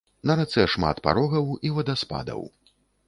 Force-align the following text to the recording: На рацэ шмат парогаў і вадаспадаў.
На 0.29 0.35
рацэ 0.39 0.63
шмат 0.75 1.01
парогаў 1.07 1.45
і 1.69 1.73
вадаспадаў. 1.77 2.41